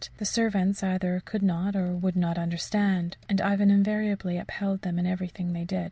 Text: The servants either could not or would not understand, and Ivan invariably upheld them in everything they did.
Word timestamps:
The 0.17 0.25
servants 0.25 0.81
either 0.81 1.21
could 1.25 1.43
not 1.43 1.75
or 1.75 1.95
would 1.95 2.15
not 2.15 2.39
understand, 2.39 3.17
and 3.29 3.39
Ivan 3.39 3.69
invariably 3.69 4.39
upheld 4.39 4.81
them 4.81 4.97
in 4.97 5.05
everything 5.05 5.53
they 5.53 5.63
did. 5.63 5.79